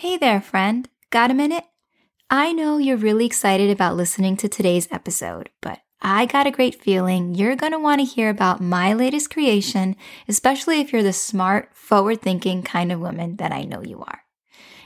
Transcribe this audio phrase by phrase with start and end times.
[0.00, 0.88] Hey there, friend.
[1.10, 1.64] Got a minute?
[2.30, 6.80] I know you're really excited about listening to today's episode, but I got a great
[6.80, 11.12] feeling you're going to want to hear about my latest creation, especially if you're the
[11.12, 14.22] smart, forward thinking kind of woman that I know you are.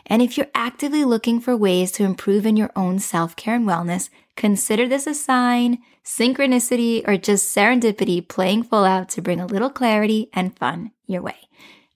[0.04, 3.68] And if you're actively looking for ways to improve in your own self care and
[3.68, 9.46] wellness, consider this a sign, synchronicity, or just serendipity playing full out to bring a
[9.46, 11.36] little clarity and fun your way.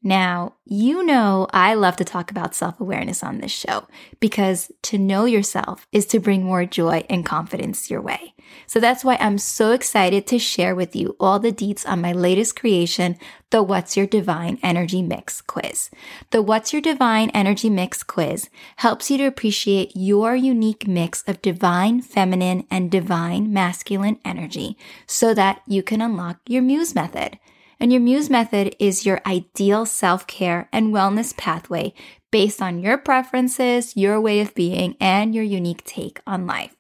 [0.09, 3.87] Now, you know I love to talk about self awareness on this show
[4.21, 8.33] because to know yourself is to bring more joy and confidence your way.
[8.67, 12.13] So that's why I'm so excited to share with you all the deets on my
[12.13, 13.19] latest creation,
[13.51, 15.91] the What's Your Divine Energy Mix quiz.
[16.31, 21.43] The What's Your Divine Energy Mix quiz helps you to appreciate your unique mix of
[21.43, 27.39] divine feminine and divine masculine energy so that you can unlock your muse method.
[27.81, 31.95] And your Muse method is your ideal self care and wellness pathway
[32.31, 36.77] based on your preferences, your way of being, and your unique take on life.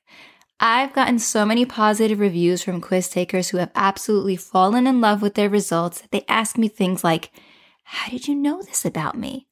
[0.61, 5.23] I've gotten so many positive reviews from quiz takers who have absolutely fallen in love
[5.23, 6.03] with their results.
[6.11, 7.31] They ask me things like,
[7.85, 9.47] How did you know this about me?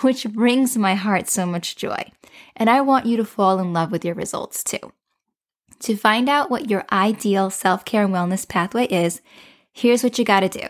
[0.00, 2.10] Which brings my heart so much joy.
[2.56, 4.92] And I want you to fall in love with your results too.
[5.80, 9.20] To find out what your ideal self care and wellness pathway is,
[9.72, 10.66] here's what you got to do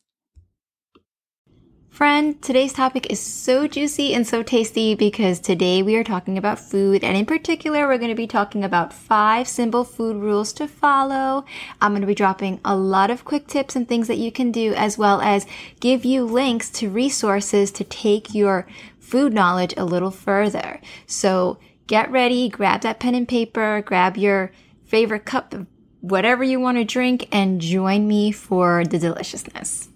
[1.97, 6.59] Friend, today's topic is so juicy and so tasty because today we are talking about
[6.59, 10.69] food, and in particular, we're going to be talking about five simple food rules to
[10.69, 11.47] follow.
[11.81, 14.53] I'm going to be dropping a lot of quick tips and things that you can
[14.53, 15.47] do, as well as
[15.81, 18.67] give you links to resources to take your
[19.01, 20.83] food knowledge a little further.
[21.07, 24.53] So get ready, grab that pen and paper, grab your
[24.85, 25.67] favorite cup of
[26.03, 29.89] whatever you want to drink, and join me for the deliciousness.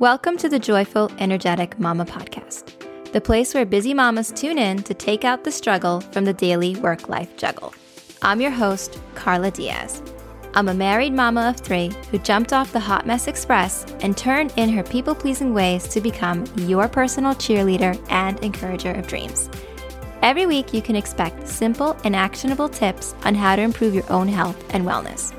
[0.00, 4.94] Welcome to the Joyful Energetic Mama Podcast, the place where busy mamas tune in to
[4.94, 7.74] take out the struggle from the daily work life juggle.
[8.22, 10.00] I'm your host, Carla Diaz.
[10.54, 14.54] I'm a married mama of three who jumped off the Hot Mess Express and turned
[14.56, 19.50] in her people pleasing ways to become your personal cheerleader and encourager of dreams.
[20.22, 24.28] Every week, you can expect simple and actionable tips on how to improve your own
[24.28, 25.34] health and wellness.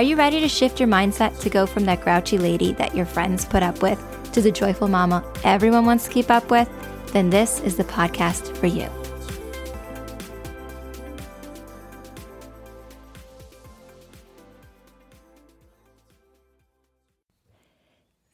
[0.00, 3.04] Are you ready to shift your mindset to go from that grouchy lady that your
[3.04, 4.02] friends put up with
[4.32, 6.66] to the joyful mama everyone wants to keep up with?
[7.12, 8.88] Then this is the podcast for you.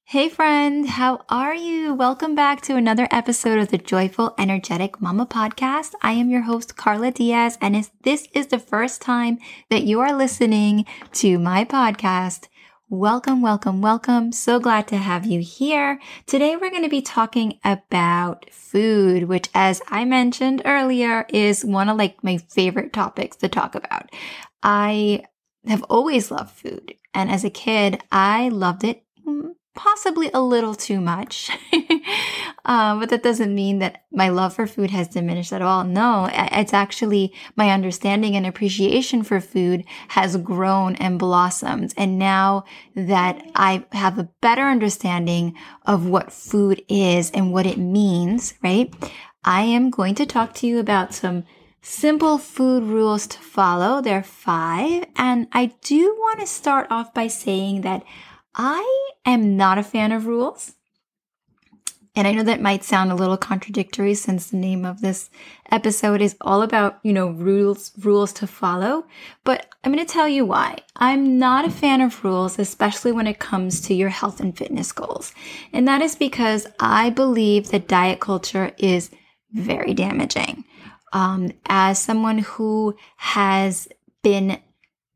[0.07, 1.91] Hey friend, how are you?
[1.95, 5.93] Welcome back to another episode of the Joyful Energetic Mama podcast.
[6.03, 9.39] I am your host, Carla Diaz, and if this is the first time
[9.71, 12.49] that you are listening to my podcast,
[12.87, 14.31] welcome, welcome, welcome.
[14.31, 15.99] So glad to have you here.
[16.27, 21.89] Today we're going to be talking about food, which as I mentioned earlier is one
[21.89, 24.11] of like my favorite topics to talk about.
[24.61, 25.23] I
[25.65, 26.93] have always loved food.
[27.15, 29.01] And as a kid, I loved it
[29.75, 31.51] possibly a little too much.
[32.65, 35.83] uh, but that doesn't mean that my love for food has diminished at all.
[35.83, 41.93] No, it's actually my understanding and appreciation for food has grown and blossomed.
[41.97, 42.63] And now
[42.95, 45.55] that I have a better understanding
[45.85, 48.93] of what food is and what it means, right?
[49.43, 51.43] I am going to talk to you about some
[51.85, 54.01] simple food rules to follow.
[54.01, 55.05] There are five.
[55.15, 58.03] And I do want to start off by saying that
[58.55, 60.73] I am not a fan of rules.
[62.17, 65.29] And I know that might sound a little contradictory since the name of this
[65.69, 69.05] episode is all about, you know, rules, rules to follow.
[69.43, 70.77] But I'm going to tell you why.
[70.95, 74.93] I'm not a fan of rules, especially when it comes to your health and fitness
[74.93, 75.33] goals.
[75.73, 79.11] And that is because I believe that diet culture is
[79.51, 80.63] very damaging.
[81.11, 83.89] Um, as someone who has
[84.23, 84.61] been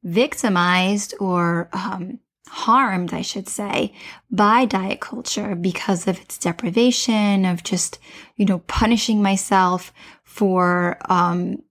[0.04, 2.20] victimized or um,
[2.50, 3.94] harmed, I should say,
[4.30, 8.00] by diet culture because of its deprivation, of just,
[8.36, 9.94] you know, punishing myself
[10.24, 11.64] for, um,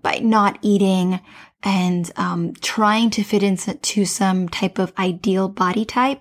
[0.00, 1.20] by not eating
[1.62, 6.20] and um, trying to fit into some type of ideal body type.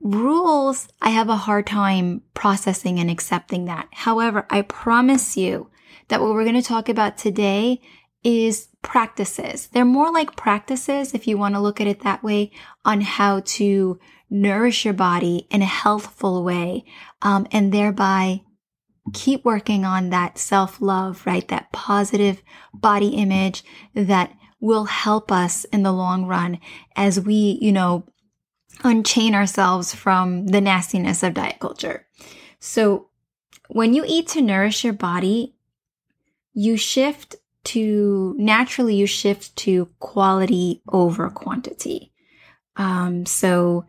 [0.00, 3.88] Rules, I have a hard time processing and accepting that.
[3.92, 5.68] However, I promise you
[6.08, 7.80] that what we're going to talk about today
[8.22, 9.66] is practices.
[9.66, 12.52] They're more like practices, if you want to look at it that way,
[12.84, 13.98] on how to
[14.30, 16.84] nourish your body in a healthful way,
[17.20, 18.42] um, and thereby
[19.12, 21.46] keep working on that self love, right?
[21.48, 22.42] That positive
[22.72, 26.58] body image that will help us in the long run
[26.94, 28.06] as we, you know,
[28.84, 32.06] unchain ourselves from the nastiness of diet culture.
[32.60, 33.08] So
[33.68, 35.56] when you eat to nourish your body,
[36.54, 37.36] you shift
[37.66, 42.12] to naturally you shift to quality over quantity.
[42.76, 43.84] Um, so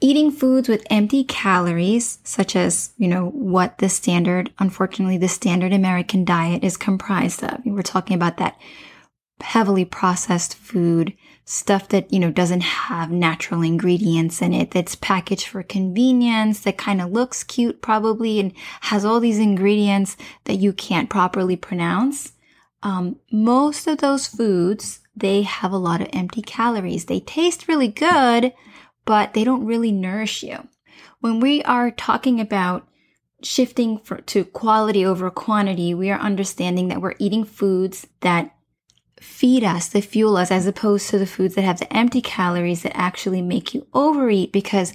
[0.00, 5.72] eating foods with empty calories, such as, you know, what the standard, unfortunately, the standard
[5.72, 7.60] American diet is comprised of.
[7.64, 8.58] We're talking about that
[9.40, 11.14] heavily processed food,
[11.44, 16.78] stuff that, you know, doesn't have natural ingredients in it, that's packaged for convenience, that
[16.78, 18.52] kind of looks cute probably and
[18.82, 22.32] has all these ingredients that you can't properly pronounce.
[22.82, 27.06] Um, most of those foods, they have a lot of empty calories.
[27.06, 28.52] They taste really good,
[29.04, 30.66] but they don't really nourish you.
[31.20, 32.88] When we are talking about
[33.42, 38.54] shifting for, to quality over quantity, we are understanding that we're eating foods that
[39.20, 42.82] feed us, that fuel us, as opposed to the foods that have the empty calories
[42.82, 44.94] that actually make you overeat because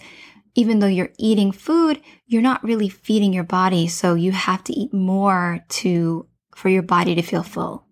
[0.55, 3.87] even though you're eating food, you're not really feeding your body.
[3.87, 7.85] So you have to eat more to for your body to feel full.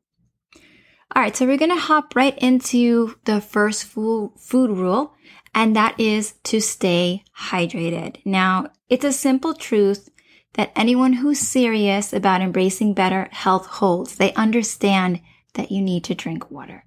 [1.15, 5.13] All right, so we're going to hop right into the first food, rule,
[5.53, 8.17] and that is to stay hydrated.
[8.25, 10.09] Now, it's a simple truth
[10.53, 14.15] that anyone who's serious about embracing better health holds.
[14.15, 15.21] They understand
[15.53, 16.85] that you need to drink water.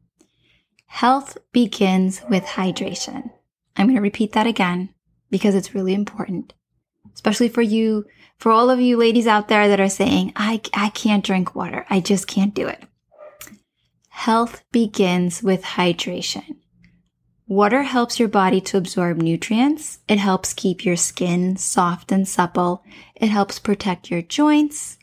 [0.87, 3.31] Health begins with hydration.
[3.77, 4.93] I'm going to repeat that again
[5.31, 6.55] because it's really important,
[7.15, 8.07] especially for you
[8.39, 11.87] for all of you ladies out there that are saying, I, I can't drink water.
[11.89, 12.83] I just can't do it.
[14.09, 16.57] Health begins with hydration.
[17.49, 20.01] Water helps your body to absorb nutrients.
[20.09, 22.83] It helps keep your skin soft and supple.
[23.15, 24.99] It helps protect your joints.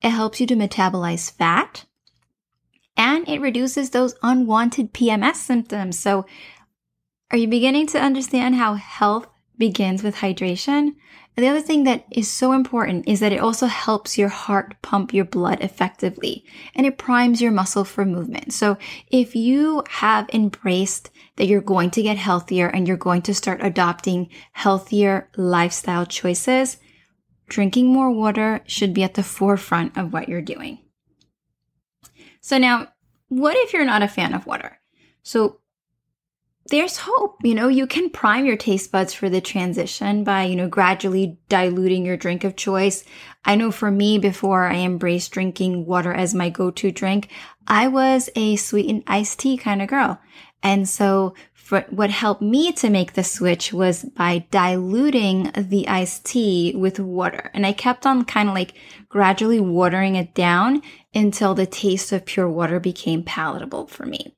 [0.00, 1.86] It helps you to metabolize fat.
[2.96, 5.98] And it reduces those unwanted PMS symptoms.
[5.98, 6.24] So,
[7.32, 9.26] are you beginning to understand how health
[9.56, 10.96] begins with hydration?
[11.36, 14.76] And the other thing that is so important is that it also helps your heart
[14.82, 16.44] pump your blood effectively
[16.74, 18.52] and it primes your muscle for movement.
[18.52, 18.76] So
[19.10, 23.60] if you have embraced that you're going to get healthier and you're going to start
[23.62, 26.76] adopting healthier lifestyle choices,
[27.48, 30.80] drinking more water should be at the forefront of what you're doing.
[32.42, 32.88] So now,
[33.28, 34.80] what if you're not a fan of water?
[35.22, 35.60] So
[36.72, 37.36] there's hope.
[37.44, 41.38] You know, you can prime your taste buds for the transition by, you know, gradually
[41.50, 43.04] diluting your drink of choice.
[43.44, 47.28] I know for me, before I embraced drinking water as my go-to drink,
[47.68, 50.18] I was a sweetened iced tea kind of girl.
[50.62, 56.24] And so for what helped me to make the switch was by diluting the iced
[56.24, 57.50] tea with water.
[57.52, 58.74] And I kept on kind of like
[59.10, 60.80] gradually watering it down
[61.14, 64.34] until the taste of pure water became palatable for me.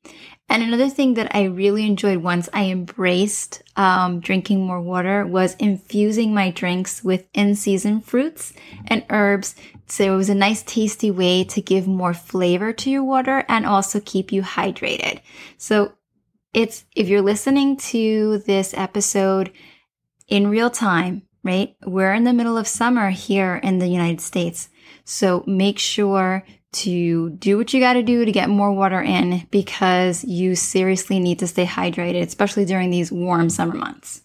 [0.49, 5.55] And another thing that I really enjoyed once I embraced um, drinking more water was
[5.55, 8.53] infusing my drinks with in season fruits
[8.87, 9.57] and herbs.
[9.87, 13.67] So it was a nice, tasty way to give more flavor to your water and
[13.67, 15.21] also keep you hydrated.
[15.57, 15.95] So
[16.53, 19.51] it's, if you're listening to this episode
[20.29, 21.75] in real time, right?
[21.85, 24.69] We're in the middle of summer here in the United States.
[25.05, 29.47] So make sure to do what you got to do to get more water in
[29.50, 34.23] because you seriously need to stay hydrated, especially during these warm summer months.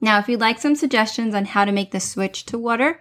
[0.00, 3.00] Now, if you'd like some suggestions on how to make the switch to water,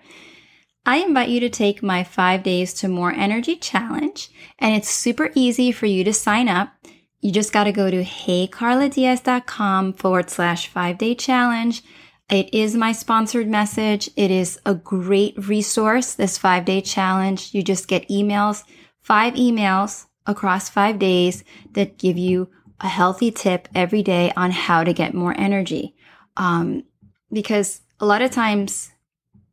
[0.86, 5.32] I invite you to take my five days to more energy challenge, and it's super
[5.36, 6.74] easy for you to sign up.
[7.22, 11.84] You just got to go to heycarladiaz.com forward slash five day challenge
[12.30, 14.10] it is my sponsored message.
[14.16, 17.54] It is a great resource, this five day challenge.
[17.54, 18.64] You just get emails,
[19.02, 24.84] five emails across five days that give you a healthy tip every day on how
[24.84, 25.96] to get more energy.
[26.36, 26.84] Um,
[27.32, 28.92] because a lot of times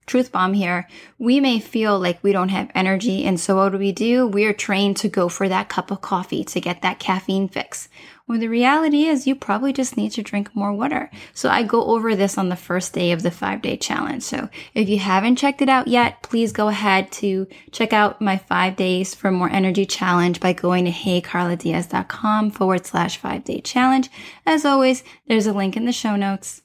[0.07, 0.89] truth bomb here.
[1.19, 3.25] We may feel like we don't have energy.
[3.25, 4.27] And so what do we do?
[4.27, 7.89] We are trained to go for that cup of coffee to get that caffeine fix.
[8.27, 11.11] When the reality is you probably just need to drink more water.
[11.35, 14.23] So I go over this on the first day of the five day challenge.
[14.23, 18.39] So if you haven't checked it out yet, please go ahead to check out my
[18.39, 24.09] five days for more energy challenge by going to heycarladiaz.com forward slash five day challenge.
[24.47, 26.63] As always, there's a link in the show notes.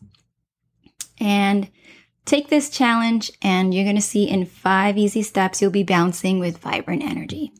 [1.19, 1.69] And
[2.27, 6.39] Take this challenge and you're going to see in five easy steps you'll be bouncing
[6.39, 7.53] with vibrant energy.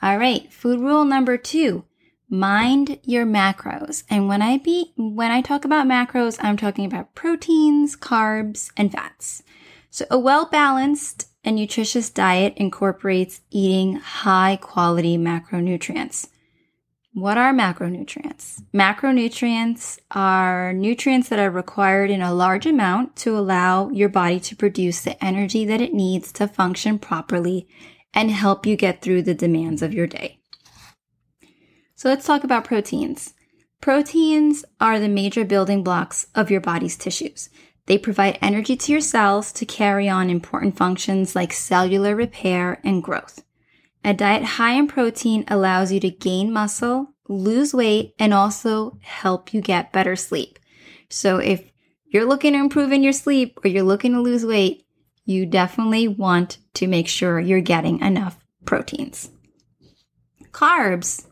[0.00, 1.84] All right, food rule number 2.
[2.30, 4.04] Mind your macros.
[4.08, 8.92] And when I be when I talk about macros, I'm talking about proteins, carbs, and
[8.92, 9.42] fats.
[9.90, 16.28] So a well-balanced and nutritious diet incorporates eating high quality macronutrients.
[17.16, 18.62] What are macronutrients?
[18.74, 24.54] Macronutrients are nutrients that are required in a large amount to allow your body to
[24.54, 27.66] produce the energy that it needs to function properly
[28.12, 30.40] and help you get through the demands of your day.
[31.94, 33.32] So let's talk about proteins.
[33.80, 37.48] Proteins are the major building blocks of your body's tissues.
[37.86, 43.02] They provide energy to your cells to carry on important functions like cellular repair and
[43.02, 43.42] growth.
[44.06, 49.52] A diet high in protein allows you to gain muscle, lose weight, and also help
[49.52, 50.60] you get better sleep.
[51.10, 51.72] So if
[52.06, 54.86] you're looking to improve in your sleep or you're looking to lose weight,
[55.24, 59.32] you definitely want to make sure you're getting enough proteins.
[60.52, 61.26] Carbs.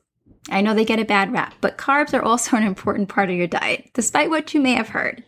[0.51, 3.37] I know they get a bad rap, but carbs are also an important part of
[3.37, 5.23] your diet, despite what you may have heard.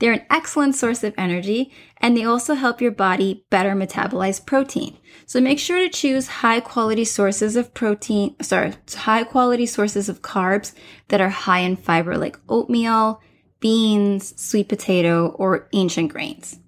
[0.00, 4.96] They're an excellent source of energy and they also help your body better metabolize protein.
[5.26, 10.22] So make sure to choose high quality sources of protein, sorry, high quality sources of
[10.22, 10.72] carbs
[11.08, 13.20] that are high in fiber like oatmeal,
[13.60, 16.58] beans, sweet potato, or ancient grains.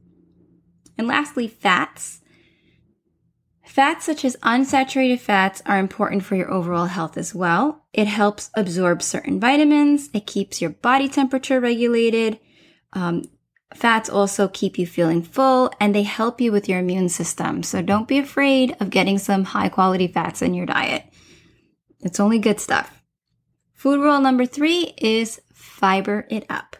[0.98, 2.20] And lastly, fats.
[3.64, 7.86] Fats such as unsaturated fats are important for your overall health as well.
[7.94, 10.10] It helps absorb certain vitamins.
[10.12, 12.38] It keeps your body temperature regulated.
[12.92, 13.25] Um,
[13.75, 17.62] fats also keep you feeling full and they help you with your immune system.
[17.62, 21.04] So don't be afraid of getting some high quality fats in your diet.
[22.00, 23.02] It's only good stuff.
[23.75, 26.76] Food rule number three is fiber it up.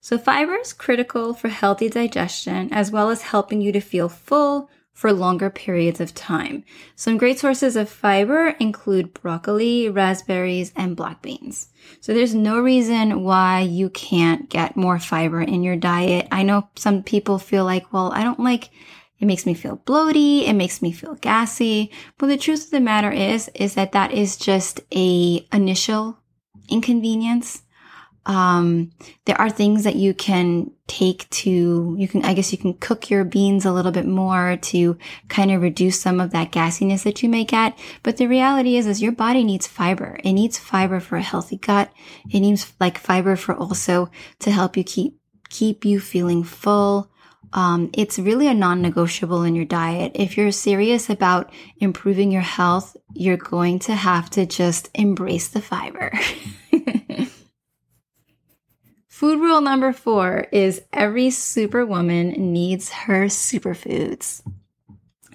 [0.00, 4.68] So fiber is critical for healthy digestion as well as helping you to feel full,
[4.94, 6.64] for longer periods of time.
[6.96, 11.68] Some great sources of fiber include broccoli, raspberries, and black beans.
[12.00, 16.28] So there's no reason why you can't get more fiber in your diet.
[16.30, 18.70] I know some people feel like, well, I don't like
[19.20, 20.46] it makes me feel bloaty.
[20.46, 21.90] It makes me feel gassy.
[22.18, 26.18] But the truth of the matter is, is that that is just a initial
[26.68, 27.62] inconvenience.
[28.26, 28.92] Um,
[29.26, 33.10] there are things that you can take to, you can, I guess you can cook
[33.10, 37.22] your beans a little bit more to kind of reduce some of that gassiness that
[37.22, 37.78] you may get.
[38.02, 40.18] But the reality is, is your body needs fiber.
[40.24, 41.90] It needs fiber for a healthy gut.
[42.30, 47.10] It needs like fiber for also to help you keep, keep you feeling full.
[47.52, 50.12] Um, it's really a non-negotiable in your diet.
[50.14, 55.62] If you're serious about improving your health, you're going to have to just embrace the
[55.62, 56.12] fiber.
[59.14, 64.42] Food rule number four is every superwoman needs her superfoods.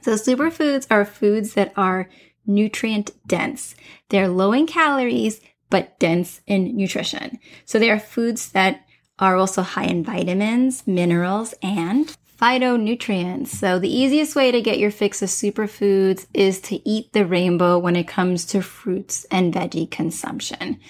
[0.01, 2.09] So, superfoods are foods that are
[2.45, 3.75] nutrient dense.
[4.09, 7.39] They're low in calories, but dense in nutrition.
[7.63, 8.85] So, they are foods that
[9.17, 13.47] are also high in vitamins, minerals, and phytonutrients.
[13.47, 17.79] So, the easiest way to get your fix of superfoods is to eat the rainbow
[17.79, 20.81] when it comes to fruits and veggie consumption.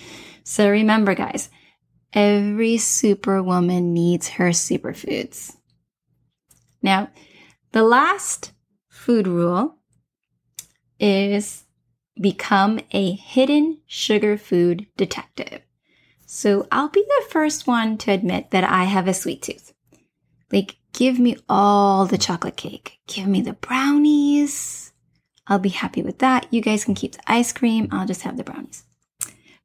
[0.44, 1.50] So, remember, guys,
[2.14, 5.56] Every superwoman needs her superfoods.
[6.82, 7.10] Now,
[7.72, 8.52] the last
[8.88, 9.76] food rule
[11.00, 11.66] is
[12.20, 15.62] become a hidden sugar food detective.
[16.26, 19.74] So I'll be the first one to admit that I have a sweet tooth.
[20.52, 23.00] Like, give me all the chocolate cake.
[23.08, 24.92] Give me the brownies.
[25.48, 26.48] I'll be happy with that.
[26.52, 27.88] You guys can keep the ice cream.
[27.92, 28.84] I'll just have the brownies.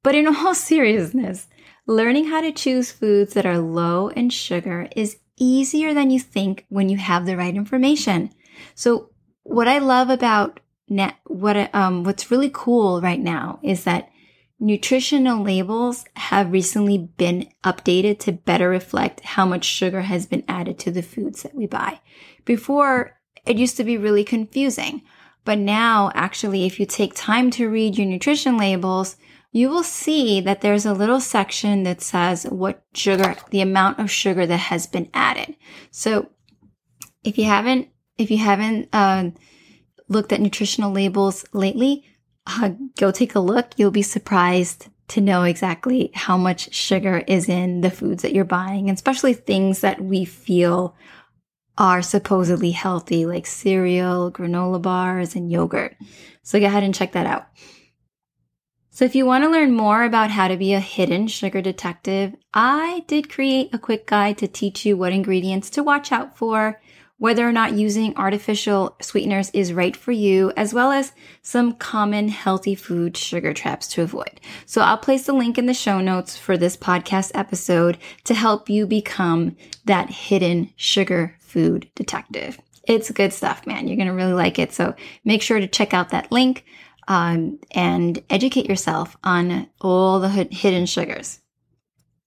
[0.02, 1.48] But in all seriousness,
[1.86, 6.64] Learning how to choose foods that are low in sugar is easier than you think
[6.68, 8.30] when you have the right information.
[8.74, 9.10] So
[9.42, 14.10] what I love about net, what, um, what's really cool right now is that
[14.58, 20.78] nutritional labels have recently been updated to better reflect how much sugar has been added
[20.78, 22.00] to the foods that we buy.
[22.44, 25.02] Before, it used to be really confusing.
[25.44, 29.16] But now, actually, if you take time to read your nutrition labels,
[29.54, 34.10] you will see that there's a little section that says what sugar, the amount of
[34.10, 35.54] sugar that has been added.
[35.90, 36.30] So
[37.24, 39.30] If you haven't, if you haven't uh,
[40.08, 42.04] looked at nutritional labels lately,
[42.46, 43.72] uh, go take a look.
[43.76, 48.44] You'll be surprised to know exactly how much sugar is in the foods that you're
[48.44, 50.94] buying, especially things that we feel
[51.76, 55.96] are supposedly healthy, like cereal, granola bars, and yogurt.
[56.42, 57.46] So go ahead and check that out.
[58.94, 62.32] So if you want to learn more about how to be a hidden sugar detective,
[62.54, 66.80] I did create a quick guide to teach you what ingredients to watch out for,
[67.18, 71.10] whether or not using artificial sweeteners is right for you, as well as
[71.42, 74.40] some common healthy food sugar traps to avoid.
[74.64, 78.70] So I'll place the link in the show notes for this podcast episode to help
[78.70, 82.60] you become that hidden sugar food detective.
[82.86, 83.88] It's good stuff, man.
[83.88, 84.72] You're going to really like it.
[84.72, 86.64] So make sure to check out that link
[87.08, 91.40] um, and educate yourself on all the hidden sugars.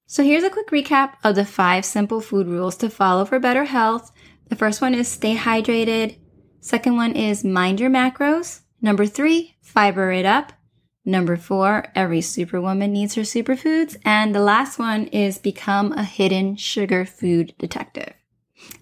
[0.06, 3.66] So here's a quick recap of the five simple food rules to follow for better
[3.66, 4.12] health.
[4.48, 6.18] The first one is stay hydrated.
[6.62, 8.62] Second one is mind your macros.
[8.82, 10.54] Number three, fiber it up.
[11.04, 13.98] Number four, every superwoman needs her superfoods.
[14.04, 18.14] And the last one is become a hidden sugar food detective.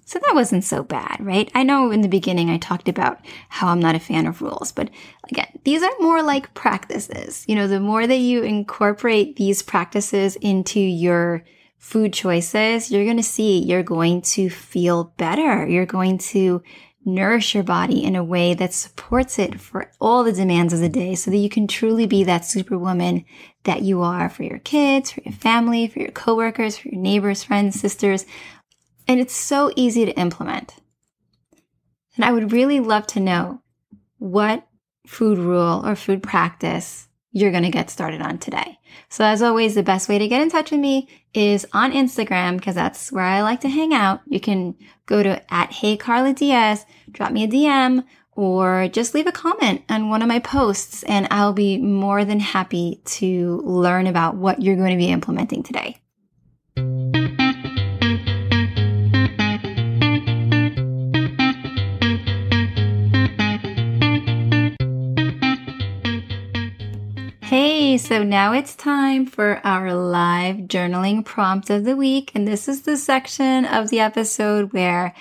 [0.05, 1.51] So that wasn't so bad, right?
[1.53, 4.71] I know in the beginning I talked about how I'm not a fan of rules,
[4.71, 4.89] but
[5.29, 7.43] again, these are more like practices.
[7.47, 11.43] You know, the more that you incorporate these practices into your
[11.77, 15.67] food choices, you're going to see you're going to feel better.
[15.67, 16.63] You're going to
[17.05, 20.89] nourish your body in a way that supports it for all the demands of the
[20.89, 23.23] day so that you can truly be that superwoman
[23.63, 27.43] that you are for your kids, for your family, for your coworkers, for your neighbors,
[27.43, 28.25] friends, sisters,
[29.07, 30.75] and it's so easy to implement.
[32.15, 33.61] And I would really love to know
[34.17, 34.65] what
[35.05, 38.79] food rule or food practice you're going to get started on today.
[39.09, 42.57] So as always, the best way to get in touch with me is on Instagram
[42.57, 44.21] because that's where I like to hang out.
[44.25, 49.27] You can go to at Hey Carla Diaz, drop me a DM or just leave
[49.27, 54.07] a comment on one of my posts and I'll be more than happy to learn
[54.07, 55.97] about what you're going to be implementing today.
[67.97, 72.31] So now it's time for our live journaling prompt of the week.
[72.35, 75.13] And this is the section of the episode where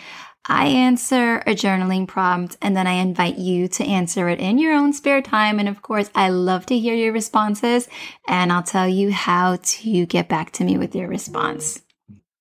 [0.45, 4.73] I answer a journaling prompt and then I invite you to answer it in your
[4.73, 5.61] own spare time.
[5.61, 7.89] And of course, I love to hear your responses
[8.27, 11.81] and I'll tell you how to get back to me with your response.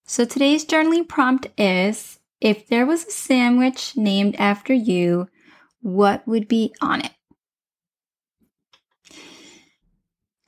[0.06, 5.30] So today's journaling prompt is if there was a sandwich named after you,
[5.82, 7.12] what would be on it?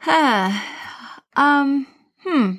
[1.36, 1.88] um,
[2.24, 2.54] hmm.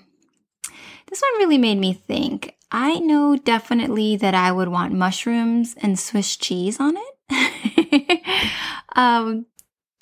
[1.08, 2.56] This one really made me think.
[2.72, 8.22] I know definitely that I would want mushrooms and Swiss cheese on it.
[8.96, 9.46] um,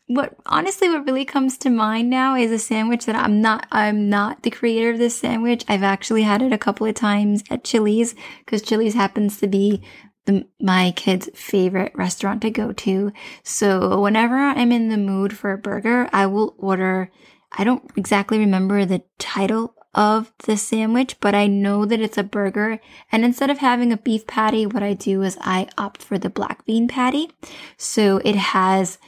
[0.06, 4.10] what honestly what really comes to mind now is a sandwich that I'm not I'm
[4.10, 5.64] not the creator of this sandwich.
[5.68, 9.82] I've actually had it a couple of times at Chili's because Chili's happens to be
[10.26, 13.12] the, my kid's favorite restaurant to go to.
[13.42, 17.10] So whenever I'm in the mood for a burger, I will order
[17.56, 22.24] I don't exactly remember the title of the sandwich, but I know that it's a
[22.24, 22.80] burger.
[23.12, 26.30] And instead of having a beef patty, what I do is I opt for the
[26.30, 27.30] black bean patty.
[27.76, 28.98] So it has,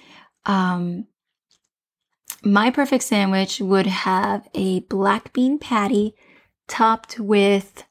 [0.45, 1.07] um,
[2.45, 6.15] my perfect sandwich would have a black bean patty
[6.69, 7.85] topped with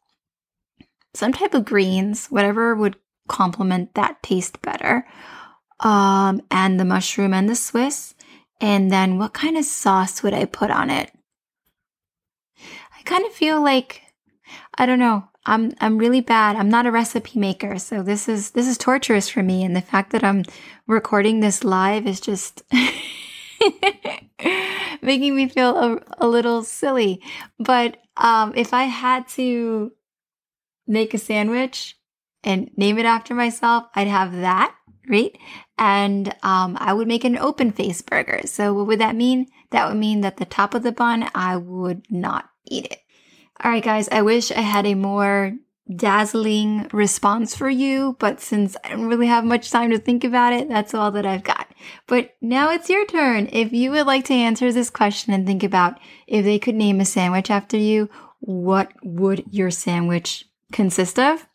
[1.14, 2.96] some type of greens, whatever would
[3.28, 5.06] complement that taste better.
[5.82, 8.15] Um, and the mushroom and the Swiss.
[8.62, 11.12] And then what kind of sauce would I put on it?
[12.98, 14.02] I kind of feel like
[14.78, 15.28] I don't know.
[15.46, 16.56] I'm I'm really bad.
[16.56, 19.82] I'm not a recipe maker, so this is this is torturous for me and the
[19.82, 20.44] fact that I'm
[20.88, 22.64] recording this live is just
[25.02, 27.22] making me feel a, a little silly.
[27.60, 29.92] But um, if I had to
[30.88, 31.98] make a sandwich
[32.44, 34.76] and name it after myself, I'd have that
[35.10, 35.38] right?
[35.78, 38.42] And um, I would make an open face burger.
[38.46, 39.48] So what would that mean?
[39.72, 43.00] That would mean that the top of the bun, I would not eat it.
[43.64, 45.54] All right, guys, I wish I had a more
[45.94, 50.54] dazzling response for you, but since I don't really have much time to think about
[50.54, 51.68] it, that's all that I've got.
[52.08, 53.50] But now it's your turn.
[53.52, 57.00] If you would like to answer this question and think about if they could name
[57.00, 61.48] a sandwich after you, what would your sandwich consist of?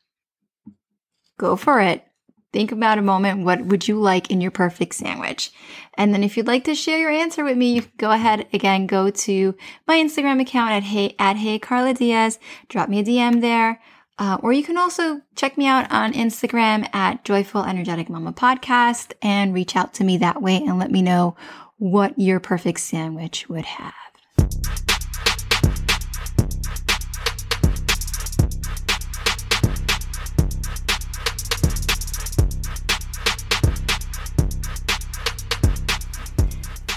[1.38, 2.04] Go for it.
[2.52, 3.44] Think about a moment.
[3.44, 5.52] What would you like in your perfect sandwich?
[5.94, 8.48] And then if you'd like to share your answer with me, you can go ahead
[8.52, 9.54] again, go to
[9.86, 13.80] my Instagram account at Hey, at Hey Carla Diaz, drop me a DM there.
[14.18, 19.12] Uh, or you can also check me out on Instagram at Joyful Energetic Mama Podcast
[19.22, 21.36] and reach out to me that way and let me know
[21.78, 23.94] what your perfect sandwich would have.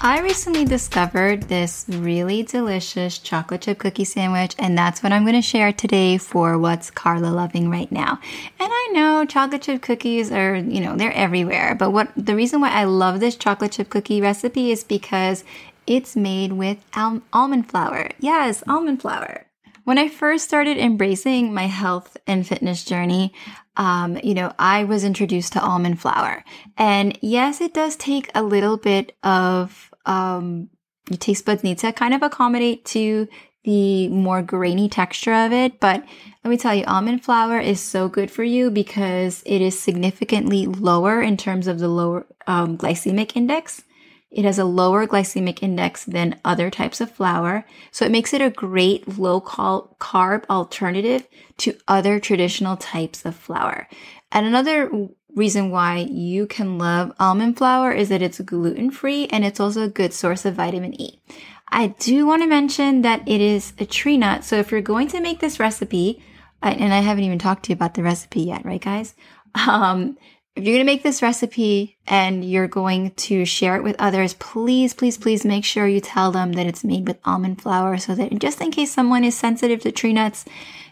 [0.05, 5.37] I recently discovered this really delicious chocolate chip cookie sandwich, and that's what I'm going
[5.37, 8.19] to share today for what's Carla loving right now.
[8.59, 12.59] And I know chocolate chip cookies are, you know, they're everywhere, but what the reason
[12.59, 15.45] why I love this chocolate chip cookie recipe is because
[15.87, 18.09] it's made with al- almond flour.
[18.19, 19.45] Yes, almond flour.
[19.85, 23.33] When I first started embracing my health and fitness journey,
[23.77, 26.43] um, you know, I was introduced to almond flour.
[26.77, 30.69] And yes, it does take a little bit of um,
[31.09, 33.27] your taste buds need to kind of accommodate to
[33.63, 35.79] the more grainy texture of it.
[35.79, 36.03] But
[36.43, 40.65] let me tell you, almond flour is so good for you because it is significantly
[40.65, 43.83] lower in terms of the lower um, glycemic index.
[44.31, 47.65] It has a lower glycemic index than other types of flour.
[47.91, 51.27] So it makes it a great low carb alternative
[51.59, 53.87] to other traditional types of flour.
[54.31, 54.89] And another
[55.35, 59.83] reason why you can love almond flour is that it's gluten free and it's also
[59.83, 61.19] a good source of vitamin E.
[61.67, 64.43] I do want to mention that it is a tree nut.
[64.43, 66.21] So if you're going to make this recipe,
[66.61, 69.13] and I haven't even talked to you about the recipe yet, right, guys?
[69.55, 70.17] Um,
[70.55, 74.35] if you're going to make this recipe and you're going to share it with others,
[74.35, 78.13] please, please, please make sure you tell them that it's made with almond flour so
[78.15, 80.45] that just in case someone is sensitive to tree nuts,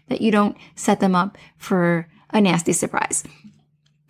[0.09, 3.23] that you don't set them up for a nasty surprise.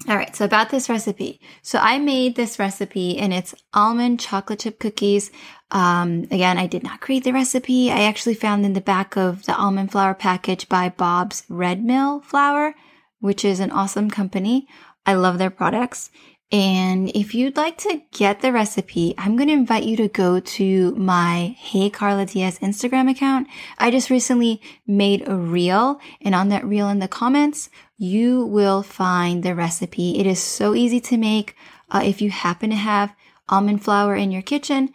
[0.07, 1.39] All right, so about this recipe.
[1.61, 5.31] So I made this recipe and it's almond chocolate chip cookies.
[5.69, 7.91] Um, again, I did not create the recipe.
[7.91, 12.21] I actually found in the back of the almond flour package by Bob's Red Mill
[12.21, 12.73] Flour,
[13.19, 14.67] which is an awesome company.
[15.05, 16.09] I love their products.
[16.51, 20.41] And if you'd like to get the recipe, I'm going to invite you to go
[20.41, 23.47] to my Hey Carla Diaz Instagram account.
[23.77, 28.83] I just recently made a reel and on that reel in the comments, you will
[28.83, 30.19] find the recipe.
[30.19, 31.55] It is so easy to make.
[31.89, 33.15] Uh, if you happen to have
[33.47, 34.93] almond flour in your kitchen,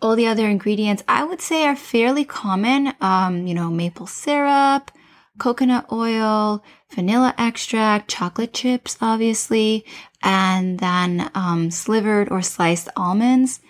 [0.00, 2.94] all the other ingredients I would say are fairly common.
[3.00, 4.90] Um, you know, maple syrup,
[5.38, 6.62] coconut oil,
[6.94, 9.84] vanilla extract, chocolate chips, obviously,
[10.22, 13.60] and then um, slivered or sliced almonds.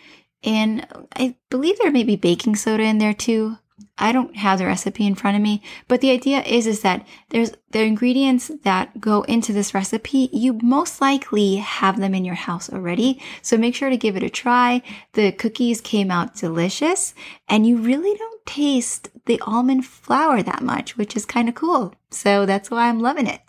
[0.42, 3.58] And I believe there may be baking soda in there too.
[3.98, 7.06] I don't have the recipe in front of me, but the idea is is that
[7.30, 12.34] there's the ingredients that go into this recipe, you most likely have them in your
[12.34, 13.20] house already.
[13.42, 14.82] So make sure to give it a try.
[15.12, 17.14] The cookies came out delicious
[17.48, 21.94] and you really don't taste the almond flour that much, which is kind of cool.
[22.10, 23.40] So that's why I'm loving it.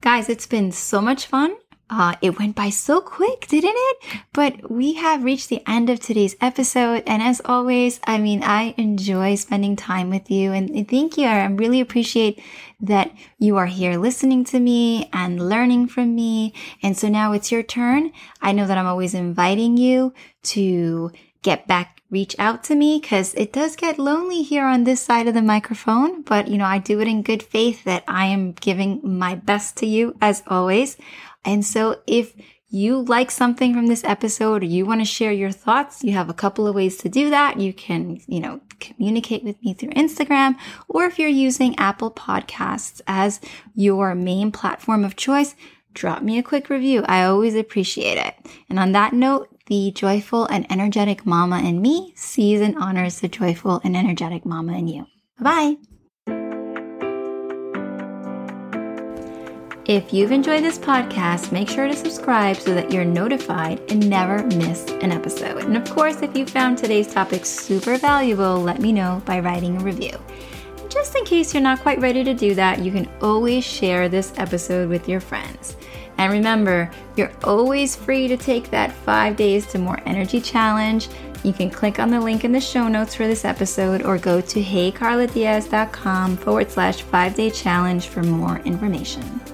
[0.00, 1.56] Guys, it's been so much fun.
[1.94, 3.96] Uh, it went by so quick, didn't it?
[4.32, 7.02] But we have reached the end of today's episode.
[7.06, 11.26] And as always, I mean, I enjoy spending time with you and thank you.
[11.26, 12.42] I really appreciate
[12.80, 16.54] that you are here listening to me and learning from me.
[16.82, 18.12] And so now it's your turn.
[18.40, 23.32] I know that I'm always inviting you to get back reach out to me because
[23.34, 26.20] it does get lonely here on this side of the microphone.
[26.22, 29.78] But, you know, I do it in good faith that I am giving my best
[29.78, 30.98] to you as always.
[31.44, 32.34] And so if
[32.68, 36.30] you like something from this episode or you want to share your thoughts, you have
[36.30, 37.60] a couple of ways to do that.
[37.60, 40.56] You can, you know, communicate with me through Instagram,
[40.88, 43.40] or if you're using Apple Podcasts as
[43.74, 45.54] your main platform of choice,
[45.92, 47.04] drop me a quick review.
[47.06, 48.34] I always appreciate it.
[48.70, 53.28] And on that note, the joyful and energetic mama in me sees and honors the
[53.28, 55.06] joyful and energetic mama in you.
[55.38, 55.76] Bye
[59.92, 64.42] If you've enjoyed this podcast, make sure to subscribe so that you're notified and never
[64.56, 65.64] miss an episode.
[65.64, 69.76] And of course, if you found today's topic super valuable, let me know by writing
[69.76, 70.18] a review.
[70.88, 74.32] Just in case you're not quite ready to do that, you can always share this
[74.38, 75.76] episode with your friends.
[76.16, 81.10] And remember, you're always free to take that five days to more energy challenge.
[81.44, 84.40] You can click on the link in the show notes for this episode or go
[84.40, 89.51] to heycarladiaz.com forward slash five day challenge for more information.